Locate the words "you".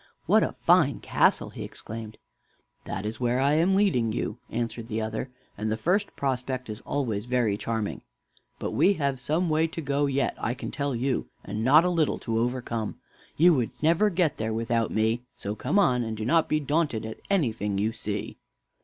4.11-4.39, 10.95-11.27, 13.37-13.53, 17.77-17.91